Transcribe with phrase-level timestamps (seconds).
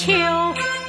[0.00, 0.79] 秋。